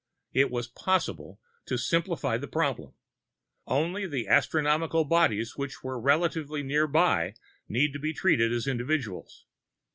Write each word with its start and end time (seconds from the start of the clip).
It 0.33 0.49
was 0.49 0.67
possible 0.67 1.39
to 1.67 1.77
simplify 1.77 2.35
the 2.35 2.47
problem. 2.47 2.95
Only 3.67 4.07
the 4.07 4.27
astronomical 4.27 5.05
bodies 5.05 5.55
which 5.57 5.83
were 5.83 5.99
relatively 6.01 6.63
nearby 6.63 7.35
need 7.69 7.93
be 8.01 8.11
treated 8.11 8.51
as 8.51 8.65
individuals. 8.65 9.45